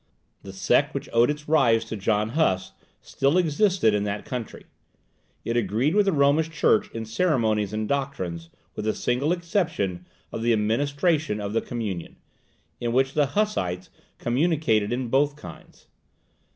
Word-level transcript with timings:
The 0.41 0.51
sect 0.51 0.95
which 0.95 1.09
owed 1.13 1.29
its 1.29 1.47
rise 1.47 1.85
to 1.85 1.95
John 1.95 2.29
Huss, 2.29 2.71
still 3.03 3.37
existed 3.37 3.93
in 3.93 4.03
that 4.05 4.25
country; 4.25 4.65
it 5.45 5.55
agreed 5.55 5.93
with 5.93 6.07
the 6.07 6.11
Romish 6.11 6.49
Church 6.49 6.89
in 6.89 7.05
ceremonies 7.05 7.71
and 7.71 7.87
doctrines, 7.87 8.49
with 8.75 8.85
the 8.85 8.95
single 8.95 9.31
exception 9.31 10.07
of 10.31 10.41
the 10.41 10.53
administration 10.53 11.39
of 11.39 11.53
the 11.53 11.61
Communion, 11.61 12.15
in 12.79 12.93
which 12.93 13.13
the 13.13 13.27
Hussites 13.37 13.91
communicated 14.17 14.91
in 14.91 15.09
both 15.09 15.35
kinds. 15.35 15.85